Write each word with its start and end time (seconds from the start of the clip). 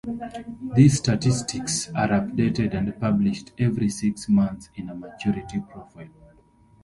These 0.75 0.97
statistics 0.97 1.89
are 1.89 2.07
updated 2.07 2.73
and 2.75 2.99
published 2.99 3.51
every 3.59 3.89
six 3.89 4.27
months 4.27 4.71
in 4.73 4.89
a 4.89 4.95
maturity 4.95 5.59
profile. 5.59 6.09